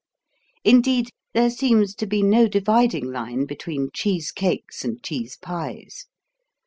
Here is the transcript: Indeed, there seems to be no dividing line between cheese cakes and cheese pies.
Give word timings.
Indeed, 0.63 1.09
there 1.35 1.51
seems 1.51 1.93
to 1.93 2.07
be 2.07 2.23
no 2.23 2.47
dividing 2.47 3.11
line 3.11 3.45
between 3.45 3.91
cheese 3.93 4.31
cakes 4.31 4.83
and 4.83 5.03
cheese 5.03 5.37
pies. 5.37 6.07